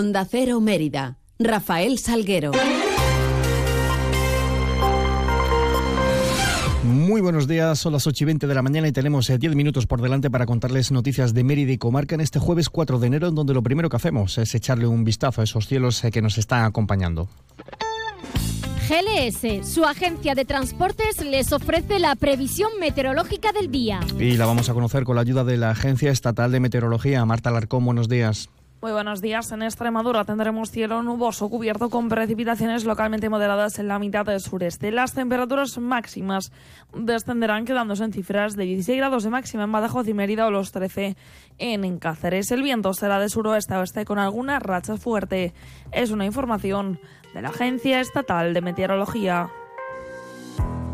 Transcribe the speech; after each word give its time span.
Onda 0.00 0.24
Cero 0.24 0.62
Mérida. 0.62 1.18
Rafael 1.38 1.98
Salguero. 1.98 2.52
Muy 6.84 7.20
buenos 7.20 7.46
días, 7.46 7.78
son 7.78 7.92
las 7.92 8.06
8 8.06 8.24
y 8.24 8.26
20 8.28 8.46
de 8.46 8.54
la 8.54 8.62
mañana 8.62 8.88
y 8.88 8.92
tenemos 8.92 9.26
10 9.26 9.42
eh, 9.42 9.54
minutos 9.54 9.86
por 9.86 10.00
delante 10.00 10.30
para 10.30 10.46
contarles 10.46 10.90
noticias 10.90 11.34
de 11.34 11.44
Mérida 11.44 11.72
y 11.72 11.76
Comarca 11.76 12.14
en 12.14 12.22
este 12.22 12.38
jueves 12.38 12.70
4 12.70 12.98
de 12.98 13.06
enero, 13.08 13.28
en 13.28 13.34
donde 13.34 13.52
lo 13.52 13.62
primero 13.62 13.90
que 13.90 13.96
hacemos 13.96 14.38
es 14.38 14.54
echarle 14.54 14.86
un 14.86 15.04
vistazo 15.04 15.42
a 15.42 15.44
esos 15.44 15.66
cielos 15.66 16.02
eh, 16.02 16.10
que 16.10 16.22
nos 16.22 16.38
están 16.38 16.64
acompañando. 16.64 17.28
GLS, 18.88 19.68
su 19.70 19.84
agencia 19.84 20.34
de 20.34 20.46
transportes, 20.46 21.22
les 21.22 21.52
ofrece 21.52 21.98
la 21.98 22.16
previsión 22.16 22.70
meteorológica 22.80 23.52
del 23.52 23.70
día. 23.70 24.00
Y 24.18 24.38
la 24.38 24.46
vamos 24.46 24.70
a 24.70 24.72
conocer 24.72 25.04
con 25.04 25.16
la 25.16 25.20
ayuda 25.20 25.44
de 25.44 25.58
la 25.58 25.72
Agencia 25.72 26.10
Estatal 26.10 26.50
de 26.50 26.60
Meteorología. 26.60 27.22
Marta 27.26 27.50
Larcón, 27.50 27.84
buenos 27.84 28.08
días. 28.08 28.48
Muy 28.82 28.92
buenos 28.92 29.20
días. 29.20 29.52
En 29.52 29.62
Extremadura 29.62 30.24
tendremos 30.24 30.70
cielo 30.70 31.02
nuboso 31.02 31.50
cubierto 31.50 31.90
con 31.90 32.08
precipitaciones 32.08 32.86
localmente 32.86 33.28
moderadas 33.28 33.78
en 33.78 33.88
la 33.88 33.98
mitad 33.98 34.24
del 34.24 34.40
sureste. 34.40 34.90
Las 34.90 35.12
temperaturas 35.12 35.76
máximas 35.76 36.50
descenderán 36.94 37.66
quedándose 37.66 38.04
en 38.04 38.12
cifras 38.14 38.56
de 38.56 38.64
16 38.64 38.96
grados 38.96 39.24
de 39.24 39.28
máxima 39.28 39.64
en 39.64 39.72
Badajoz 39.72 40.08
y 40.08 40.14
Mérida 40.14 40.46
o 40.46 40.50
los 40.50 40.72
13 40.72 41.14
en 41.58 41.98
Cáceres. 41.98 42.50
El 42.52 42.62
viento 42.62 42.94
será 42.94 43.18
de 43.18 43.28
suroeste 43.28 43.74
a 43.74 43.80
oeste 43.80 44.06
con 44.06 44.18
alguna 44.18 44.58
racha 44.60 44.96
fuerte. 44.96 45.52
Es 45.92 46.10
una 46.10 46.24
información 46.24 46.98
de 47.34 47.42
la 47.42 47.50
Agencia 47.50 48.00
Estatal 48.00 48.54
de 48.54 48.62
Meteorología. 48.62 49.50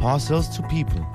Parcels 0.00 0.48
to 0.56 0.62
people. 0.62 1.06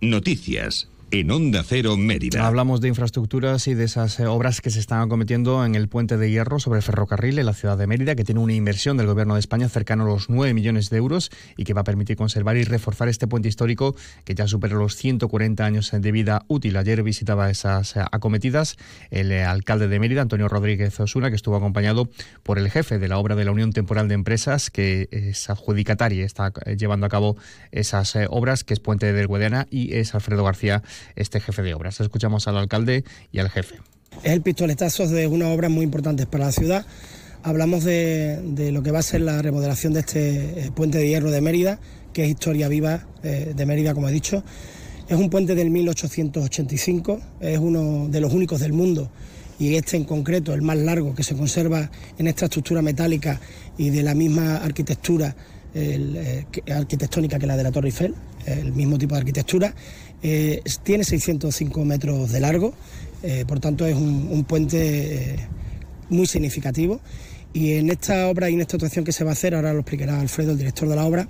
Noticias 0.00 0.86
en 1.12 1.30
Onda 1.30 1.62
Cero 1.64 1.96
Mérida. 1.96 2.44
Hablamos 2.44 2.80
de 2.80 2.88
infraestructuras 2.88 3.68
y 3.68 3.74
de 3.74 3.84
esas 3.84 4.18
eh, 4.18 4.26
obras 4.26 4.60
que 4.60 4.70
se 4.70 4.80
están 4.80 5.02
acometiendo 5.02 5.64
en 5.64 5.76
el 5.76 5.88
puente 5.88 6.16
de 6.16 6.30
hierro 6.30 6.58
sobre 6.58 6.78
el 6.78 6.82
ferrocarril 6.82 7.38
en 7.38 7.46
la 7.46 7.54
ciudad 7.54 7.78
de 7.78 7.86
Mérida, 7.86 8.16
que 8.16 8.24
tiene 8.24 8.40
una 8.40 8.54
inversión 8.54 8.96
del 8.96 9.06
gobierno 9.06 9.34
de 9.34 9.40
España 9.40 9.68
cercano 9.68 10.04
a 10.04 10.06
los 10.06 10.28
9 10.28 10.52
millones 10.52 10.90
de 10.90 10.96
euros 10.96 11.30
y 11.56 11.64
que 11.64 11.74
va 11.74 11.82
a 11.82 11.84
permitir 11.84 12.16
conservar 12.16 12.56
y 12.56 12.64
reforzar 12.64 13.08
este 13.08 13.28
puente 13.28 13.48
histórico 13.48 13.94
que 14.24 14.34
ya 14.34 14.48
supera 14.48 14.74
los 14.74 14.96
140 14.96 15.64
años 15.64 15.92
de 15.92 16.12
vida 16.12 16.44
útil. 16.48 16.76
Ayer 16.76 17.02
visitaba 17.04 17.50
esas 17.50 17.96
eh, 17.96 18.00
acometidas 18.10 18.76
el 19.10 19.30
eh, 19.30 19.44
alcalde 19.44 19.86
de 19.86 20.00
Mérida, 20.00 20.22
Antonio 20.22 20.48
Rodríguez 20.48 20.98
Osuna, 20.98 21.30
que 21.30 21.36
estuvo 21.36 21.56
acompañado 21.56 22.08
por 22.42 22.58
el 22.58 22.68
jefe 22.68 22.98
de 22.98 23.06
la 23.06 23.18
obra 23.18 23.36
de 23.36 23.44
la 23.44 23.52
Unión 23.52 23.72
Temporal 23.72 24.08
de 24.08 24.14
Empresas, 24.14 24.70
que 24.70 25.08
es 25.12 25.48
adjudicataria, 25.50 26.24
está 26.24 26.52
llevando 26.76 27.06
a 27.06 27.08
cabo 27.08 27.36
esas 27.70 28.16
obras, 28.28 28.64
que 28.64 28.74
es 28.74 28.80
Puente 28.80 29.12
del 29.12 29.26
Guadiana, 29.28 29.66
y 29.70 29.94
es 29.94 30.14
Alfredo 30.14 30.42
García 30.44 30.82
este 31.14 31.40
jefe 31.40 31.62
de 31.62 31.74
obras. 31.74 32.00
Escuchamos 32.00 32.48
al 32.48 32.56
alcalde 32.56 33.04
y 33.32 33.38
al 33.38 33.50
jefe. 33.50 33.76
Es 34.22 34.32
el 34.32 34.42
pistoletazo 34.42 35.06
de 35.08 35.26
unas 35.26 35.54
obras 35.54 35.70
muy 35.70 35.84
importantes 35.84 36.26
para 36.26 36.46
la 36.46 36.52
ciudad. 36.52 36.86
Hablamos 37.42 37.84
de, 37.84 38.70
lo 38.72 38.82
que 38.82 38.90
va 38.90 39.00
a 39.00 39.02
ser 39.02 39.20
la 39.20 39.40
remodelación 39.40 39.92
de 39.92 40.00
este 40.00 40.66
eh, 40.66 40.70
puente 40.74 40.98
de 40.98 41.08
hierro 41.08 41.30
de 41.30 41.40
Mérida, 41.40 41.78
que 42.12 42.24
es 42.24 42.30
historia 42.30 42.68
viva 42.68 43.06
eh, 43.22 43.52
de 43.54 43.66
Mérida, 43.66 43.94
como 43.94 44.08
he 44.08 44.12
dicho. 44.12 44.42
Es 45.08 45.16
un 45.16 45.30
puente 45.30 45.54
del 45.54 45.70
1885, 45.70 47.20
es 47.40 47.58
uno 47.58 48.08
de 48.08 48.20
los 48.20 48.32
únicos 48.32 48.60
del 48.60 48.72
mundo 48.72 49.10
y 49.58 49.74
este 49.76 49.96
en 49.96 50.04
concreto, 50.04 50.52
el 50.52 50.62
más 50.62 50.76
largo 50.76 51.14
que 51.14 51.22
se 51.22 51.34
conserva 51.36 51.90
en 52.18 52.26
esta 52.26 52.46
estructura 52.46 52.82
metálica 52.82 53.40
y 53.78 53.90
de 53.90 54.02
la 54.02 54.14
misma 54.14 54.56
arquitectura 54.56 55.34
eh, 55.74 56.44
arquitectónica 56.74 57.38
que 57.38 57.46
la 57.46 57.56
de 57.56 57.62
la 57.62 57.70
Torre 57.70 57.88
Eiffel, 57.88 58.14
el 58.46 58.72
mismo 58.72 58.98
tipo 58.98 59.14
de 59.14 59.20
arquitectura 59.20 59.74
eh, 60.22 60.62
tiene 60.82 61.04
605 61.04 61.84
metros 61.84 62.32
de 62.32 62.40
largo, 62.40 62.74
eh, 63.22 63.44
por 63.46 63.60
tanto 63.60 63.86
es 63.86 63.94
un, 63.94 64.44
puente 64.44 65.34
eh, 65.34 65.48
muy 66.08 66.26
significativo. 66.26 67.00
Y 67.52 67.74
en 67.74 67.90
esta 67.90 68.28
obra 68.28 68.50
y 68.50 68.54
en 68.54 68.60
esta 68.60 68.76
actuación 68.76 69.04
que 69.04 69.12
se 69.12 69.24
va 69.24 69.30
a 69.30 69.32
hacer, 69.32 69.54
ahora 69.54 69.72
lo 69.72 69.80
explicará 69.80 70.20
Alfredo, 70.20 70.52
el 70.52 70.58
director 70.58 70.88
de 70.88 70.96
la 70.96 71.04
obra, 71.04 71.28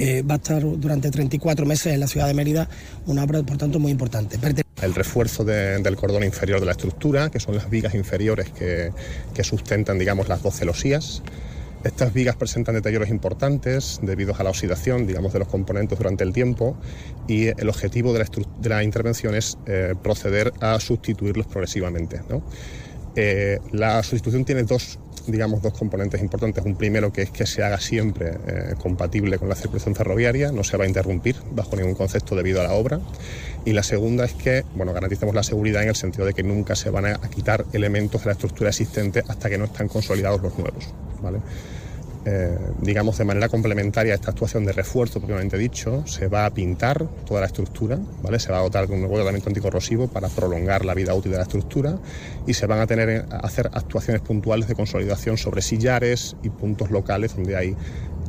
va 0.00 0.34
a 0.34 0.36
estar 0.36 0.62
durante 0.62 1.10
34 1.10 1.66
meses 1.66 1.92
en 1.92 2.00
la 2.00 2.06
ciudad 2.06 2.26
de 2.26 2.32
Mérida, 2.32 2.68
una 3.06 3.22
obra 3.22 3.42
por 3.42 3.58
tanto 3.58 3.78
muy 3.78 3.92
importante. 3.92 4.38
El 4.80 4.94
refuerzo 4.94 5.44
del 5.44 5.96
cordón 5.96 6.24
inferior 6.24 6.58
de 6.58 6.66
la 6.66 6.72
estructura, 6.72 7.30
que 7.30 7.38
son 7.38 7.54
las 7.54 7.68
vigas 7.68 7.94
inferiores 7.94 8.48
que, 8.50 8.92
que 9.34 9.44
sustentan 9.44 9.98
digamos, 9.98 10.28
las 10.28 10.42
dos 10.42 10.56
celosías. 10.56 11.22
Estas 11.82 12.12
vigas 12.12 12.36
presentan 12.36 12.74
deterioros 12.74 13.08
importantes 13.08 14.00
debido 14.02 14.34
a 14.36 14.42
la 14.42 14.50
oxidación, 14.50 15.06
digamos, 15.06 15.32
de 15.32 15.38
los 15.38 15.48
componentes 15.48 15.96
durante 15.96 16.24
el 16.24 16.32
tiempo 16.34 16.76
y 17.26 17.46
el 17.46 17.68
objetivo 17.70 18.12
de 18.12 18.26
la, 18.68 18.84
intervención 18.84 19.34
es 19.34 19.56
eh, 19.66 19.94
proceder 20.02 20.52
a 20.60 20.78
sustituirlos 20.78 21.46
progresivamente. 21.46 22.20
Eh, 23.16 23.58
la 23.72 24.02
sustitución 24.02 24.44
tiene 24.44 24.64
dos, 24.64 24.98
digamos, 25.26 25.62
dos 25.62 25.72
componentes 25.72 26.20
importantes. 26.20 26.62
Un 26.66 26.76
primero 26.76 27.14
que 27.14 27.22
es 27.22 27.30
que 27.30 27.46
se 27.46 27.62
haga 27.62 27.80
siempre 27.80 28.32
eh, 28.46 28.74
compatible 28.78 29.38
con 29.38 29.48
la 29.48 29.54
circulación 29.54 29.94
ferroviaria, 29.94 30.52
no 30.52 30.64
se 30.64 30.76
va 30.76 30.84
a 30.84 30.86
interrumpir 30.86 31.36
bajo 31.50 31.76
ningún 31.76 31.94
concepto 31.94 32.36
debido 32.36 32.60
a 32.60 32.64
la 32.64 32.74
obra. 32.74 33.00
Y 33.64 33.72
la 33.72 33.82
segunda 33.82 34.26
es 34.26 34.34
que, 34.34 34.64
bueno, 34.74 34.92
garantizamos 34.92 35.34
la 35.34 35.42
seguridad 35.42 35.82
en 35.82 35.88
el 35.88 35.96
sentido 35.96 36.26
de 36.26 36.34
que 36.34 36.42
nunca 36.42 36.76
se 36.76 36.90
van 36.90 37.06
a 37.06 37.18
quitar 37.34 37.64
elementos 37.72 38.20
de 38.20 38.26
la 38.26 38.32
estructura 38.32 38.68
existente 38.68 39.22
hasta 39.28 39.48
que 39.48 39.56
no 39.56 39.64
están 39.64 39.88
consolidados 39.88 40.42
los 40.42 40.58
nuevos. 40.58 40.92
Eh, 42.26 42.58
digamos 42.82 43.16
de 43.16 43.24
manera 43.24 43.48
complementaria 43.48 44.12
a 44.12 44.16
esta 44.16 44.30
actuación 44.30 44.66
de 44.66 44.72
refuerzo 44.72 45.20
propiamente 45.20 45.56
dicho, 45.56 46.06
se 46.06 46.28
va 46.28 46.44
a 46.44 46.50
pintar 46.50 47.06
toda 47.24 47.40
la 47.40 47.46
estructura, 47.46 47.98
¿vale? 48.22 48.38
se 48.38 48.52
va 48.52 48.58
a 48.58 48.62
dotar 48.62 48.86
de 48.86 48.92
un 48.92 49.00
nuevo 49.00 49.14
tratamiento 49.14 49.48
anticorrosivo 49.48 50.06
para 50.06 50.28
prolongar 50.28 50.84
la 50.84 50.92
vida 50.92 51.14
útil 51.14 51.32
de 51.32 51.38
la 51.38 51.44
estructura 51.44 51.98
y 52.46 52.52
se 52.52 52.66
van 52.66 52.80
a 52.80 52.86
tener 52.86 53.24
a 53.30 53.38
hacer 53.38 53.70
actuaciones 53.72 54.20
puntuales 54.20 54.68
de 54.68 54.74
consolidación 54.74 55.38
sobre 55.38 55.62
sillares 55.62 56.36
y 56.42 56.50
puntos 56.50 56.90
locales 56.90 57.34
donde 57.34 57.56
hay 57.56 57.74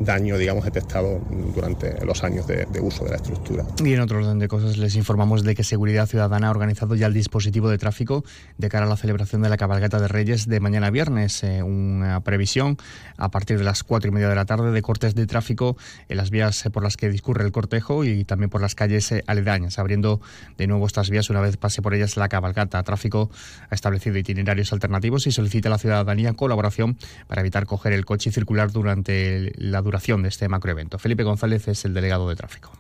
daño, 0.04 0.38
digamos, 0.38 0.66
detectado 0.66 1.22
durante 1.54 2.04
los 2.06 2.24
años 2.24 2.48
de, 2.48 2.68
uso 2.82 3.04
de 3.04 3.12
la 3.12 3.16
estructura. 3.18 3.66
Y 3.84 3.94
en 3.94 4.00
otro 4.02 4.20
orden 4.20 4.40
de 4.40 4.48
cosas 4.48 4.78
les 4.78 4.96
informamos 4.96 5.44
de 5.44 5.56
que 5.56 5.64
Seguridad 5.64 6.08
Ciudadana 6.08 6.48
ha 6.48 6.52
organizado 6.52 6.96
ya 6.96 7.08
el 7.08 7.14
dispositivo 7.14 7.70
de 7.70 7.78
tráfico 7.78 8.24
de 8.58 8.70
cara 8.70 8.86
a 8.86 8.90
la 8.90 8.98
celebración 8.98 9.42
de 9.42 9.50
la 9.50 9.58
cabalgata 9.58 10.00
de 10.00 10.08
Reyes 10.08 10.48
de 10.48 10.60
mañana 10.60 10.90
viernes. 10.90 11.44
Eh, 11.44 11.64
una 11.64 12.22
previsión 12.22 12.78
a 13.18 13.30
partir 13.30 13.58
de 13.58 13.64
las 13.64 13.84
cuatro 13.84 14.10
y 14.10 14.14
media 14.14 14.30
de 14.30 14.36
la 14.36 14.46
tarde 14.46 14.72
de 14.72 14.82
cortes 14.82 15.16
de 15.16 15.28
tráfico 15.28 15.78
en 16.10 16.18
las 16.18 16.32
vías 16.32 16.64
por 16.74 16.84
las 16.84 16.98
que 16.98 17.10
discurre 17.10 17.46
el 17.46 17.52
cortejo 17.52 18.04
y 18.04 18.24
también 18.26 18.50
por 18.50 18.62
las 18.62 18.76
calles 18.76 19.12
eh, 19.12 19.24
aledañas, 19.28 19.80
abriendo 19.80 20.22
de 20.58 20.68
nuevo 20.68 20.88
estas 20.88 21.10
vías 21.10 21.30
una 21.30 21.42
vez 21.42 21.58
pase 21.58 21.82
por 21.82 21.94
ellas 21.94 22.18
la 22.18 22.30
cabalgata. 22.30 22.82
Tráfico 22.84 23.30
ha 23.70 23.76
establecido 23.76 24.18
itinerarios 24.18 24.74
alternativos 24.74 25.28
y 25.28 25.32
solicita 25.32 25.70
a 25.70 25.72
la 25.72 25.78
ciudadanía 25.78 26.34
colaboración 26.34 26.98
para 27.28 27.42
evitar 27.42 27.66
coger 27.66 27.94
el 27.94 28.06
coche 28.06 28.30
y 28.30 28.34
circular 28.34 28.72
durante 28.72 29.52
la 29.58 29.82
duración 29.82 29.91
de 30.24 30.30
este 30.30 30.48
macroevento. 30.48 30.98
Felipe 31.00 31.24
González 31.24 31.68
es 31.68 31.86
el 31.86 31.94
delegado 31.94 32.28
de 32.30 32.36
tráfico. 32.36 32.72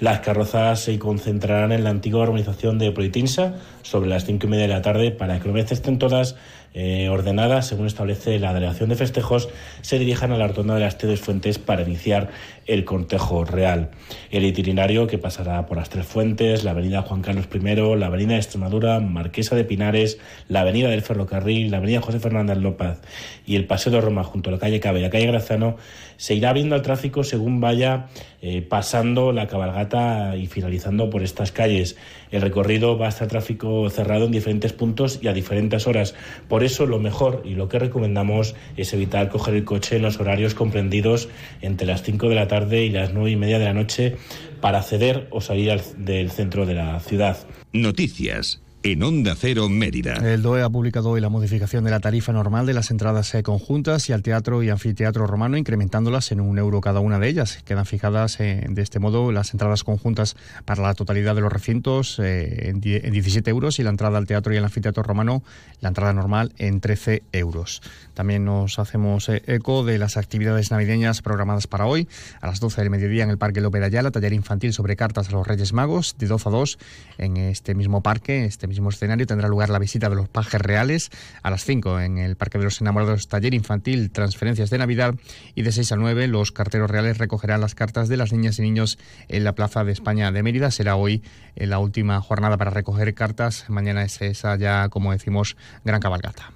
Las 0.00 0.20
carrozas 0.20 0.80
se 0.80 0.98
concentrarán 0.98 1.72
en 1.72 1.84
la 1.84 1.90
antigua 1.90 2.22
urbanización 2.22 2.78
de 2.78 2.92
Proitinsa 2.92 3.54
sobre 3.82 4.08
las 4.08 4.24
cinco 4.24 4.46
y 4.46 4.50
media 4.50 4.66
de 4.66 4.74
la 4.74 4.82
tarde 4.82 5.10
para 5.10 5.38
que 5.38 5.48
una 5.48 5.56
vez 5.56 5.72
estén 5.72 5.98
todas 5.98 6.36
eh, 6.78 7.08
ordenadas, 7.08 7.66
según 7.66 7.86
establece 7.86 8.38
la 8.38 8.52
delegación 8.52 8.90
de 8.90 8.96
festejos, 8.96 9.48
se 9.80 9.98
dirijan 9.98 10.32
a 10.32 10.36
la 10.36 10.46
rotonda 10.46 10.74
de 10.74 10.80
las 10.80 10.98
Tres 10.98 11.20
Fuentes 11.20 11.58
para 11.58 11.80
iniciar 11.80 12.28
el 12.66 12.84
cortejo 12.84 13.46
real. 13.46 13.92
El 14.30 14.44
itinerario 14.44 15.06
que 15.06 15.16
pasará 15.16 15.64
por 15.64 15.78
las 15.78 15.88
Tres 15.88 16.04
Fuentes, 16.04 16.64
la 16.64 16.72
avenida 16.72 17.00
Juan 17.00 17.22
Carlos 17.22 17.48
I, 17.50 17.96
la 17.96 18.06
avenida 18.08 18.34
de 18.34 18.40
Extremadura, 18.40 19.00
Marquesa 19.00 19.56
de 19.56 19.64
Pinares, 19.64 20.18
la 20.48 20.60
avenida 20.60 20.90
del 20.90 21.00
Ferrocarril, 21.00 21.70
la 21.70 21.78
avenida 21.78 22.02
José 22.02 22.20
Fernández 22.20 22.58
López 22.58 22.98
y 23.46 23.56
el 23.56 23.64
Paseo 23.64 23.94
de 23.94 24.02
Roma 24.02 24.22
junto 24.22 24.50
a 24.50 24.52
la 24.52 24.58
calle 24.58 24.78
Cabe 24.78 24.98
y 24.98 25.02
la 25.02 25.10
calle 25.10 25.28
Grazano, 25.28 25.78
se 26.18 26.34
irá 26.34 26.50
abriendo 26.50 26.74
al 26.74 26.82
tráfico 26.82 27.24
según 27.24 27.58
vaya 27.58 28.08
eh, 28.42 28.60
pasando 28.60 29.32
la 29.32 29.46
cabalgata 29.66 30.36
y 30.36 30.46
finalizando 30.46 31.10
por 31.10 31.22
estas 31.22 31.52
calles. 31.52 31.96
El 32.30 32.42
recorrido 32.42 32.98
va 32.98 33.06
a 33.06 33.08
estar 33.08 33.28
tráfico 33.28 33.88
cerrado 33.90 34.26
en 34.26 34.32
diferentes 34.32 34.72
puntos 34.72 35.18
y 35.22 35.28
a 35.28 35.32
diferentes 35.32 35.86
horas. 35.86 36.14
Por 36.48 36.64
eso 36.64 36.86
lo 36.86 36.98
mejor 36.98 37.42
y 37.44 37.54
lo 37.54 37.68
que 37.68 37.78
recomendamos 37.78 38.54
es 38.76 38.92
evitar 38.92 39.28
coger 39.28 39.54
el 39.54 39.64
coche 39.64 39.96
en 39.96 40.02
los 40.02 40.20
horarios 40.20 40.54
comprendidos 40.54 41.28
entre 41.60 41.86
las 41.86 42.02
5 42.02 42.28
de 42.28 42.34
la 42.34 42.48
tarde 42.48 42.84
y 42.84 42.90
las 42.90 43.12
9 43.12 43.30
y 43.30 43.36
media 43.36 43.58
de 43.58 43.64
la 43.64 43.74
noche 43.74 44.16
para 44.60 44.78
acceder 44.78 45.28
o 45.30 45.40
salir 45.40 45.80
del 45.98 46.30
centro 46.30 46.66
de 46.66 46.74
la 46.74 47.00
ciudad. 47.00 47.38
Noticias 47.72 48.60
en 48.92 49.02
Onda 49.02 49.34
Cero 49.36 49.68
Mérida. 49.68 50.14
El 50.14 50.42
DOE 50.42 50.62
ha 50.62 50.70
publicado 50.70 51.10
hoy 51.10 51.20
la 51.20 51.28
modificación 51.28 51.82
de 51.82 51.90
la 51.90 51.98
tarifa 51.98 52.32
normal 52.32 52.66
de 52.66 52.72
las 52.72 52.92
entradas 52.92 53.34
eh, 53.34 53.42
conjuntas 53.42 54.08
y 54.08 54.12
al 54.12 54.22
teatro 54.22 54.62
y 54.62 54.68
anfiteatro 54.68 55.26
romano, 55.26 55.56
incrementándolas 55.56 56.30
en 56.30 56.40
un 56.40 56.56
euro 56.56 56.80
cada 56.80 57.00
una 57.00 57.18
de 57.18 57.28
ellas. 57.28 57.64
Quedan 57.64 57.84
fijadas 57.84 58.38
eh, 58.38 58.64
de 58.68 58.82
este 58.82 59.00
modo 59.00 59.32
las 59.32 59.52
entradas 59.52 59.82
conjuntas 59.82 60.36
para 60.64 60.82
la 60.82 60.94
totalidad 60.94 61.34
de 61.34 61.40
los 61.40 61.52
recintos 61.52 62.20
eh, 62.20 62.68
en, 62.68 62.80
17 62.80 63.50
euros 63.50 63.80
y 63.80 63.82
la 63.82 63.90
entrada 63.90 64.18
al 64.18 64.26
teatro 64.28 64.54
y 64.54 64.56
al 64.56 64.64
anfiteatro 64.64 65.02
romano, 65.02 65.42
la 65.80 65.88
entrada 65.88 66.12
normal 66.12 66.52
en 66.56 66.80
13 66.80 67.24
euros. 67.32 67.82
También 68.14 68.44
nos 68.44 68.78
hacemos 68.78 69.28
eco 69.28 69.84
de 69.84 69.98
las 69.98 70.16
actividades 70.16 70.70
navideñas 70.70 71.22
programadas 71.22 71.66
para 71.66 71.86
hoy. 71.86 72.06
A 72.40 72.46
las 72.46 72.60
12 72.60 72.82
del 72.82 72.90
mediodía 72.90 73.24
en 73.24 73.30
el 73.30 73.38
Parque 73.38 73.60
López 73.60 73.80
de 73.80 73.86
Ayala, 73.86 74.12
taller 74.12 74.32
infantil 74.32 74.72
sobre 74.72 74.94
cartas 74.94 75.28
a 75.28 75.32
los 75.32 75.44
Reyes 75.44 75.72
Magos, 75.72 76.14
de 76.18 76.28
12 76.28 76.48
a 76.48 76.52
2 76.52 76.78
en 77.18 77.36
este 77.36 77.74
mismo 77.74 78.00
parque, 78.00 78.44
este 78.44 78.68
mismo 78.68 78.75
mismo 78.76 78.90
escenario 78.90 79.26
tendrá 79.26 79.48
lugar 79.48 79.70
la 79.70 79.78
visita 79.78 80.10
de 80.10 80.16
los 80.16 80.28
pajes 80.28 80.60
reales 80.60 81.10
a 81.42 81.50
las 81.50 81.64
5 81.64 82.00
en 82.00 82.18
el 82.18 82.36
Parque 82.36 82.58
de 82.58 82.64
los 82.64 82.80
Enamorados, 82.82 83.26
taller 83.28 83.54
infantil, 83.54 84.10
transferencias 84.10 84.68
de 84.68 84.76
Navidad 84.76 85.14
y 85.54 85.62
de 85.62 85.72
6 85.72 85.92
a 85.92 85.96
9 85.96 86.28
los 86.28 86.52
carteros 86.52 86.90
reales 86.90 87.16
recogerán 87.16 87.62
las 87.62 87.74
cartas 87.74 88.08
de 88.08 88.18
las 88.18 88.32
niñas 88.32 88.58
y 88.58 88.62
niños 88.62 88.98
en 89.28 89.44
la 89.44 89.54
Plaza 89.54 89.82
de 89.84 89.92
España 89.92 90.30
de 90.30 90.42
Mérida. 90.42 90.70
Será 90.70 90.96
hoy 90.96 91.22
la 91.54 91.78
última 91.78 92.20
jornada 92.20 92.58
para 92.58 92.70
recoger 92.70 93.14
cartas. 93.14 93.64
Mañana 93.68 94.02
es 94.02 94.20
esa 94.20 94.56
ya, 94.56 94.90
como 94.90 95.12
decimos, 95.12 95.56
gran 95.84 96.00
cabalgata. 96.00 96.52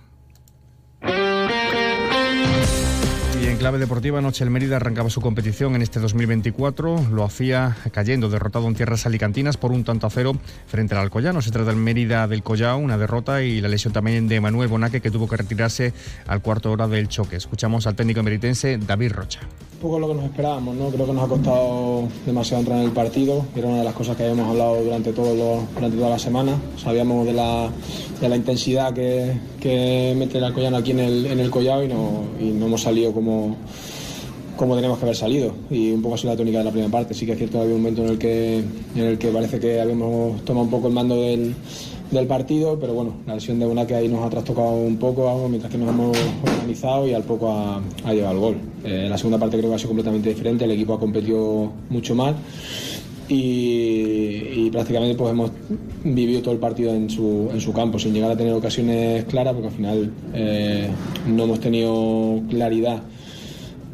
En 3.50 3.56
clave 3.56 3.80
deportiva, 3.80 4.20
anoche 4.20 4.44
el 4.44 4.50
Mérida 4.50 4.76
arrancaba 4.76 5.10
su 5.10 5.20
competición 5.20 5.74
en 5.74 5.82
este 5.82 5.98
2024. 5.98 7.08
Lo 7.10 7.24
hacía 7.24 7.76
cayendo, 7.90 8.30
derrotado 8.30 8.68
en 8.68 8.76
tierras 8.76 9.06
alicantinas 9.06 9.56
por 9.56 9.72
un 9.72 9.82
tanto 9.82 10.06
a 10.06 10.10
cero 10.10 10.34
frente 10.68 10.94
al 10.94 11.00
Alcoyano. 11.00 11.42
Se 11.42 11.50
trata 11.50 11.70
del 11.70 11.76
Mérida 11.76 12.28
del 12.28 12.44
Collao, 12.44 12.78
una 12.78 12.96
derrota 12.96 13.42
y 13.42 13.60
la 13.60 13.66
lesión 13.66 13.92
también 13.92 14.28
de 14.28 14.40
Manuel 14.40 14.68
Bonaque, 14.68 15.00
que 15.00 15.10
tuvo 15.10 15.28
que 15.28 15.36
retirarse 15.36 15.92
al 16.28 16.42
cuarto 16.42 16.70
hora 16.70 16.86
del 16.86 17.08
choque. 17.08 17.34
Escuchamos 17.34 17.88
al 17.88 17.96
técnico 17.96 18.22
meritense 18.22 18.78
David 18.78 19.14
Rocha 19.14 19.40
poco 19.80 19.98
lo 19.98 20.08
que 20.08 20.14
nos 20.14 20.24
esperábamos, 20.24 20.76
¿no? 20.76 20.88
Creo 20.90 21.06
que 21.06 21.12
nos 21.12 21.24
ha 21.24 21.28
costado 21.28 22.02
demasiado 22.26 22.60
entrar 22.60 22.78
en 22.78 22.84
el 22.84 22.90
partido, 22.90 23.46
era 23.56 23.66
una 23.66 23.78
de 23.78 23.84
las 23.84 23.94
cosas 23.94 24.14
que 24.14 24.24
habíamos 24.24 24.50
hablado 24.50 24.82
durante, 24.84 25.12
todo 25.12 25.34
durante 25.74 25.96
toda 25.96 26.10
la 26.10 26.18
semana. 26.18 26.52
Sabíamos 26.76 27.26
de 27.26 27.32
la, 27.32 27.70
de 28.20 28.28
la 28.28 28.36
intensidad 28.36 28.92
que, 28.92 29.32
que, 29.58 30.14
mete 30.16 30.36
el 30.36 30.44
Alcoyano 30.44 30.76
aquí 30.76 30.90
en 30.90 31.00
el, 31.00 31.26
en 31.26 31.40
el 31.40 31.50
Collao 31.50 31.82
y 31.82 31.88
no, 31.88 32.24
y 32.38 32.50
no 32.50 32.66
hemos 32.66 32.82
salido 32.82 33.12
como, 33.12 33.56
como 34.54 34.76
tenemos 34.76 34.98
que 34.98 35.06
haber 35.06 35.16
salido. 35.16 35.54
Y 35.70 35.92
un 35.92 36.02
poco 36.02 36.16
así 36.16 36.26
la 36.26 36.36
tónica 36.36 36.58
de 36.58 36.64
la 36.64 36.72
primera 36.72 36.92
parte. 36.92 37.14
Sí 37.14 37.24
que 37.24 37.32
es 37.32 37.38
cierto 37.38 37.58
que 37.58 37.64
había 37.64 37.74
un 37.74 37.80
momento 37.80 38.04
en 38.04 38.10
el 38.10 38.18
que, 38.18 38.58
en 38.58 39.04
el 39.04 39.18
que 39.18 39.28
parece 39.28 39.58
que 39.58 39.80
habíamos 39.80 40.44
tomado 40.44 40.64
un 40.64 40.70
poco 40.70 40.88
el 40.88 40.92
mando 40.92 41.16
del 41.16 41.54
del 42.10 42.26
partido, 42.26 42.78
pero 42.78 42.94
bueno, 42.94 43.14
la 43.26 43.34
lesión 43.34 43.58
de 43.58 43.66
una 43.66 43.86
que 43.86 43.94
ahí 43.94 44.08
nos 44.08 44.24
ha 44.24 44.30
trastocado 44.30 44.72
un 44.72 44.96
poco, 44.96 45.46
mientras 45.48 45.70
que 45.70 45.78
nos 45.78 45.88
hemos 45.88 46.16
organizado 46.42 47.06
y 47.06 47.14
al 47.14 47.22
poco 47.22 47.50
ha, 47.50 47.80
ha 48.04 48.12
llegado 48.12 48.34
el 48.34 48.40
gol. 48.40 48.56
Eh, 48.84 49.06
la 49.08 49.16
segunda 49.16 49.38
parte 49.38 49.58
creo 49.58 49.70
que 49.70 49.76
ha 49.76 49.78
sido 49.78 49.90
completamente 49.90 50.28
diferente, 50.28 50.64
el 50.64 50.72
equipo 50.72 50.94
ha 50.94 51.00
competido 51.00 51.72
mucho 51.88 52.14
más 52.14 52.34
y, 53.28 54.70
prácticamente 54.70 55.16
pues 55.16 55.30
hemos 55.30 55.50
vivido 56.04 56.42
todo 56.42 56.54
el 56.54 56.60
partido 56.60 56.94
en 56.94 57.08
su, 57.08 57.48
en 57.52 57.60
su 57.60 57.72
campo, 57.72 57.98
sin 57.98 58.12
llegar 58.12 58.30
a 58.30 58.36
tener 58.36 58.52
ocasiones 58.52 59.24
claras, 59.24 59.54
porque 59.54 59.68
al 59.68 59.74
final 59.74 60.12
eh, 60.34 60.88
no 61.28 61.44
hemos 61.44 61.60
tenido 61.60 62.40
claridad 62.48 63.02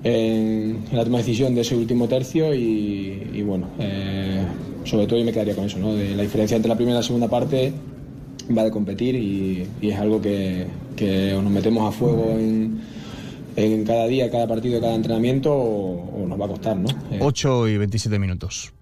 en, 0.04 0.84
la 0.92 1.04
toma 1.04 1.18
de 1.18 1.24
decisión 1.24 1.54
de 1.54 1.62
ese 1.62 1.76
último 1.76 2.08
tercio 2.08 2.54
y, 2.54 3.42
bueno, 3.42 3.68
eh, 3.78 4.42
sobre 4.84 5.06
todo 5.06 5.18
yo 5.18 5.24
me 5.24 5.32
quedaría 5.32 5.54
con 5.54 5.64
eso, 5.64 5.78
¿no? 5.78 5.94
de 5.94 6.14
la 6.14 6.22
diferencia 6.22 6.56
entre 6.56 6.68
la 6.68 6.76
primera 6.76 6.96
y 6.96 7.00
la 7.00 7.02
segunda 7.02 7.28
parte 7.28 7.72
va 8.56 8.64
de 8.64 8.70
competir 8.70 9.14
y, 9.14 9.66
es 9.80 9.96
algo 9.98 10.20
que, 10.20 10.66
nos 11.34 11.50
metemos 11.50 11.88
a 11.88 11.96
fuego 11.96 12.36
en, 12.38 13.84
cada 13.84 14.06
día, 14.06 14.30
cada 14.30 14.46
partido, 14.46 14.80
cada 14.80 14.94
entrenamiento 14.94 15.52
o, 15.52 16.26
nos 16.26 16.40
va 16.40 16.46
a 16.46 16.48
costar, 16.48 16.76
¿no? 16.76 16.88
8 17.20 17.66
eh, 17.66 17.72
y 17.72 17.78
27 17.78 18.18
minutos. 18.18 18.72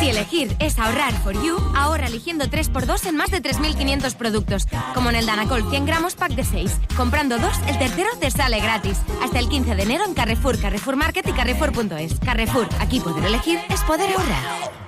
Si 0.00 0.08
elegir 0.08 0.54
es 0.60 0.78
ahorrar 0.78 1.12
for 1.24 1.34
you, 1.42 1.56
ahorra 1.74 2.06
eligiendo 2.06 2.44
3x2 2.44 3.08
en 3.08 3.16
más 3.16 3.30
de 3.32 3.42
3.500 3.42 4.14
productos, 4.14 4.66
como 4.94 5.10
en 5.10 5.16
el 5.16 5.26
Danacol 5.26 5.68
100 5.68 5.86
gramos 5.86 6.14
pack 6.14 6.34
de 6.34 6.44
6. 6.44 6.70
Comprando 6.96 7.38
dos, 7.38 7.56
el 7.66 7.78
tercero 7.78 8.08
te 8.20 8.30
sale 8.30 8.60
gratis. 8.60 8.98
Hasta 9.22 9.40
el 9.40 9.48
15 9.48 9.74
de 9.74 9.82
enero 9.82 10.04
en 10.06 10.14
Carrefour, 10.14 10.58
Carrefour 10.60 10.94
Market 10.94 11.26
y 11.26 11.32
Carrefour.es. 11.32 12.20
Carrefour, 12.20 12.68
aquí 12.78 13.00
poder 13.00 13.24
elegir 13.24 13.58
es 13.70 13.80
poder 13.82 14.08
ahorrar. 14.10 14.87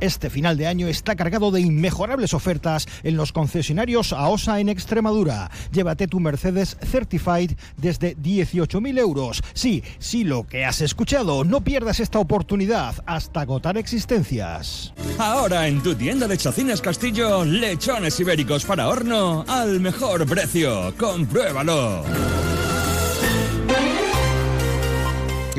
Este 0.00 0.30
final 0.30 0.56
de 0.56 0.66
año 0.66 0.86
está 0.86 1.16
cargado 1.16 1.50
de 1.50 1.60
inmejorables 1.60 2.32
ofertas 2.32 2.86
en 3.02 3.16
los 3.16 3.32
concesionarios 3.32 4.12
AOSA 4.12 4.60
en 4.60 4.68
Extremadura. 4.68 5.50
Llévate 5.72 6.06
tu 6.06 6.20
Mercedes 6.20 6.76
Certified 6.82 7.52
desde 7.76 8.16
18.000 8.16 8.98
euros. 8.98 9.42
Sí, 9.54 9.82
sí, 9.98 10.22
lo 10.22 10.46
que 10.46 10.64
has 10.64 10.80
escuchado. 10.80 11.42
No 11.44 11.62
pierdas 11.62 11.98
esta 11.98 12.20
oportunidad 12.20 12.94
hasta 13.06 13.40
agotar 13.40 13.76
existencias. 13.76 14.94
Ahora 15.18 15.66
en 15.66 15.82
tu 15.82 15.94
tienda 15.94 16.28
de 16.28 16.38
Chacines 16.38 16.80
Castillo, 16.80 17.44
lechones 17.44 18.20
ibéricos 18.20 18.64
para 18.64 18.88
horno 18.88 19.44
al 19.48 19.80
mejor 19.80 20.26
precio. 20.26 20.94
Compruébalo. 20.96 22.04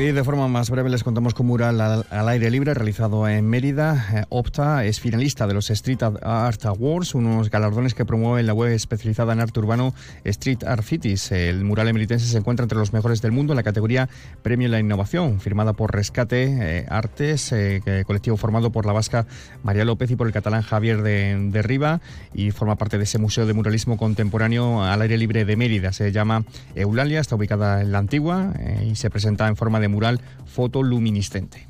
Y 0.00 0.12
de 0.12 0.24
forma 0.24 0.48
más 0.48 0.70
breve 0.70 0.88
les 0.88 1.04
contamos 1.04 1.34
con 1.34 1.44
mural 1.44 1.78
al, 1.78 2.28
aire 2.30 2.50
libre 2.50 2.72
realizado 2.72 3.28
en 3.28 3.46
Mérida. 3.46 4.06
Eh, 4.14 4.24
Opta 4.30 4.86
es 4.86 4.98
finalista 4.98 5.46
de 5.46 5.52
los 5.52 5.68
Street 5.68 6.02
Art 6.22 6.64
Awards, 6.64 7.14
unos 7.14 7.50
galardones 7.50 7.92
que 7.92 8.06
promueve 8.06 8.42
la 8.42 8.54
web 8.54 8.72
especializada 8.72 9.34
en 9.34 9.40
arte 9.40 9.60
urbano 9.60 9.92
Street 10.24 10.64
Art 10.64 10.84
Cities. 10.84 11.32
El 11.32 11.64
mural 11.64 11.88
emeritense 11.88 12.24
se 12.24 12.38
encuentra 12.38 12.62
entre 12.64 12.78
los 12.78 12.94
mejores 12.94 13.20
del 13.20 13.32
mundo 13.32 13.52
en 13.52 13.58
la 13.58 13.62
categoría 13.62 14.08
Premio 14.40 14.68
a 14.68 14.70
la 14.70 14.80
Innovación, 14.80 15.38
firmada 15.38 15.74
por 15.74 15.94
Rescate 15.94 16.78
eh, 16.78 16.86
Artes, 16.88 17.52
eh, 17.52 17.82
colectivo 18.06 18.38
formado 18.38 18.72
por 18.72 18.86
la 18.86 18.94
vasca 18.94 19.26
María 19.62 19.84
López 19.84 20.10
y 20.10 20.16
por 20.16 20.26
el 20.26 20.32
catalán 20.32 20.62
Javier 20.62 21.02
de, 21.02 21.36
de 21.50 21.60
Riva, 21.60 22.00
y 22.32 22.52
forma 22.52 22.76
parte 22.76 22.96
de 22.96 23.04
ese 23.04 23.18
Museo 23.18 23.44
de 23.44 23.52
Muralismo 23.52 23.98
Contemporáneo 23.98 24.82
al 24.82 25.02
aire 25.02 25.18
libre 25.18 25.44
de 25.44 25.56
Mérida. 25.56 25.92
Se 25.92 26.10
llama 26.10 26.44
Eulalia, 26.74 27.20
está 27.20 27.36
ubicada 27.36 27.82
en 27.82 27.92
la 27.92 27.98
antigua 27.98 28.54
y 28.82 28.94
se 28.94 29.10
presenta 29.10 29.46
en 29.46 29.56
forma 29.56 29.78
de 29.78 29.89
mural 29.90 30.20
fotoluminiscente. 30.46 31.66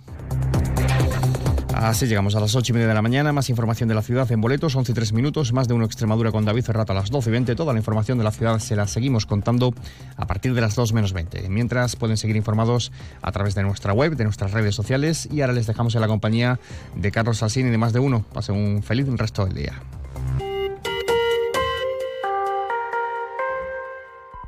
Así 1.80 2.06
llegamos 2.06 2.34
a 2.36 2.40
las 2.40 2.54
8 2.54 2.72
y 2.72 2.74
media 2.74 2.88
de 2.88 2.94
la 2.94 3.00
mañana. 3.00 3.32
Más 3.32 3.48
información 3.48 3.88
de 3.88 3.94
la 3.94 4.02
ciudad 4.02 4.30
en 4.30 4.42
boletos, 4.42 4.76
11 4.76 4.92
y 4.92 4.94
3 4.94 5.14
minutos. 5.14 5.54
Más 5.54 5.66
de 5.66 5.72
uno 5.72 5.86
Extremadura 5.86 6.30
con 6.30 6.44
David 6.44 6.62
Ferrato 6.62 6.92
a 6.92 6.94
las 6.94 7.10
12 7.10 7.30
y 7.30 7.32
20. 7.32 7.54
Toda 7.54 7.72
la 7.72 7.78
información 7.78 8.18
de 8.18 8.24
la 8.24 8.32
ciudad 8.32 8.58
se 8.58 8.76
la 8.76 8.86
seguimos 8.86 9.24
contando 9.24 9.72
a 10.18 10.26
partir 10.26 10.52
de 10.52 10.60
las 10.60 10.74
2 10.74 10.92
menos 10.92 11.14
20. 11.14 11.48
Mientras 11.48 11.96
pueden 11.96 12.18
seguir 12.18 12.36
informados 12.36 12.92
a 13.22 13.32
través 13.32 13.54
de 13.54 13.62
nuestra 13.62 13.94
web, 13.94 14.14
de 14.14 14.24
nuestras 14.24 14.52
redes 14.52 14.74
sociales. 14.74 15.26
Y 15.32 15.40
ahora 15.40 15.54
les 15.54 15.66
dejamos 15.66 15.94
en 15.94 16.02
la 16.02 16.08
compañía 16.08 16.60
de 16.96 17.10
Carlos 17.10 17.38
Salsín 17.38 17.68
y 17.68 17.70
de 17.70 17.78
más 17.78 17.94
de 17.94 18.00
uno. 18.00 18.26
Pasen 18.30 18.56
un 18.56 18.82
feliz 18.82 19.06
resto 19.16 19.46
del 19.46 19.54
día. 19.54 19.80